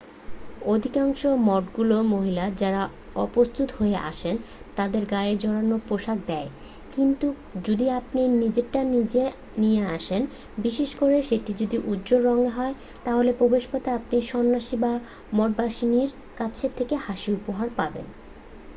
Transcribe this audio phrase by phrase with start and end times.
[0.65, 2.81] অধিকাংশ মঠগুলো মহিলা যারা
[3.15, 4.31] অপ্রস্তুত হয়ে আসে
[4.75, 6.49] তাদেরকে গায়ে জড়ানোর পোশাক দেয়
[6.91, 7.27] কিন্তু
[7.65, 8.81] যদি আপনি নিজেরটা
[9.57, 10.21] নিয়ে আসেন
[10.57, 12.73] বিশেষ করে সেটা যদি উজ্জ্বল রঙের হয়
[13.03, 14.93] তাহলে প্রবেশপথে আপনি সন্নাসী বা
[15.33, 16.09] মঠবাসিনীর
[16.37, 18.05] কাছ থেকে হাসি উপহার পাবেন